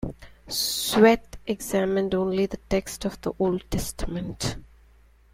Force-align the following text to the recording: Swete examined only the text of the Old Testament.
Swete 0.47 1.37
examined 1.45 2.15
only 2.15 2.47
the 2.47 2.57
text 2.57 3.05
of 3.05 3.21
the 3.21 3.33
Old 3.37 3.69
Testament. 3.69 4.55